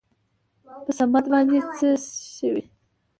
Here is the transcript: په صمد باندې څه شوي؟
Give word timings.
په 0.83 0.91
صمد 0.97 1.25
باندې 1.31 1.57
څه 1.77 1.87
شوي؟ 2.37 2.63